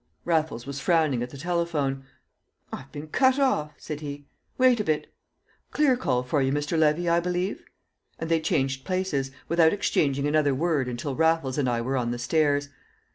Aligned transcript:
Raffles 0.25 0.65
was 0.65 0.79
frowning 0.79 1.21
at 1.21 1.29
the 1.29 1.37
telephone. 1.37 2.05
"I've 2.73 2.91
been 2.91 3.07
cut 3.09 3.37
off," 3.37 3.75
said 3.77 3.99
he. 3.99 4.25
"Wait 4.57 4.79
a 4.79 4.83
bit! 4.83 5.13
Clear 5.69 5.95
call 5.95 6.23
for 6.23 6.41
you, 6.41 6.51
Mr. 6.51 6.75
Levy, 6.75 7.07
I 7.07 7.19
believe!" 7.19 7.63
And 8.17 8.27
they 8.27 8.39
changed 8.41 8.83
places, 8.83 9.29
without 9.47 9.73
exchanging 9.73 10.25
another 10.27 10.55
word 10.55 10.87
until 10.87 11.15
Raffles 11.15 11.59
and 11.59 11.69
I 11.69 11.81
were 11.81 11.97
on 11.97 12.09
the 12.09 12.17
stairs. 12.17 12.69